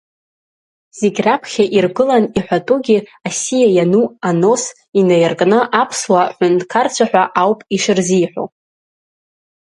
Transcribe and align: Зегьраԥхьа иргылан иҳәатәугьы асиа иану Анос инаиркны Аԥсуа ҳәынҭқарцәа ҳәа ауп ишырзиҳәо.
Зегьраԥхьа 0.99 1.65
иргылан 1.77 2.25
иҳәатәугьы 2.37 2.97
асиа 3.27 3.67
иану 3.75 4.05
Анос 4.29 4.63
инаиркны 4.99 5.59
Аԥсуа 5.81 6.21
ҳәынҭқарцәа 6.35 7.05
ҳәа 7.09 7.23
ауп 7.41 7.59
ишырзиҳәо. 7.75 8.45